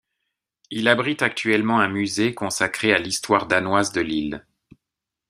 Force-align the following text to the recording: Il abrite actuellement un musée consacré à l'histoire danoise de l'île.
Il 0.71 0.87
abrite 0.87 1.21
actuellement 1.21 1.79
un 1.79 1.87
musée 1.87 2.33
consacré 2.33 2.91
à 2.91 2.97
l'histoire 2.97 3.45
danoise 3.45 3.91
de 3.91 4.01
l'île. 4.01 4.47